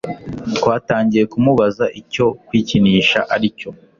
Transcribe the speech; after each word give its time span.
Twatangiye 0.57 1.23
tumubaza 1.31 1.85
icyo 2.01 2.25
kwikinisha 2.45 3.19
aricyo 3.33 3.69